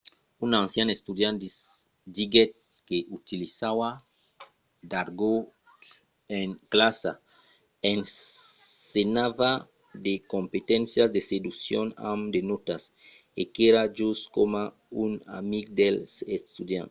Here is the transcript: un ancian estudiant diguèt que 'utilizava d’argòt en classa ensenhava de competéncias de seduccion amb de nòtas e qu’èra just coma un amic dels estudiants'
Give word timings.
un 0.45 0.51
ancian 0.63 0.89
estudiant 0.95 1.37
diguèt 2.15 2.51
que 2.87 2.97
'utilizava 3.09 3.89
d’argòt 4.89 5.41
en 6.39 6.49
classa 6.73 7.11
ensenhava 7.93 9.51
de 10.05 10.13
competéncias 10.33 11.09
de 11.15 11.21
seduccion 11.31 11.87
amb 12.09 12.21
de 12.33 12.39
nòtas 12.49 12.81
e 13.41 13.41
qu’èra 13.53 13.83
just 13.99 14.23
coma 14.37 14.63
un 15.03 15.11
amic 15.39 15.65
dels 15.79 16.11
estudiants' 16.37 16.79